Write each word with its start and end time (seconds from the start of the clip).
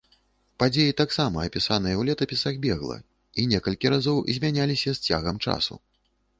Падзеі 0.61 0.95
таксама 1.01 1.37
апісаныя 1.49 1.95
ў 1.97 2.01
летапісах 2.09 2.55
бегла 2.65 2.97
і 3.43 3.47
некалькі 3.55 3.87
разоў 3.97 4.25
змяняліся 4.41 4.91
з 4.99 5.09
цягам 5.11 5.35
часу. 5.49 5.83